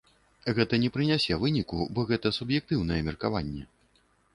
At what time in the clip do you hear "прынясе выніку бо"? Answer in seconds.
0.95-2.09